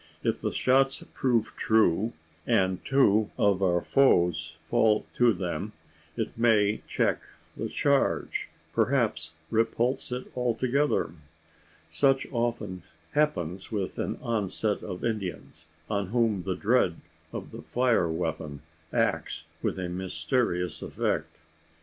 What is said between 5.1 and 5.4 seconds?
to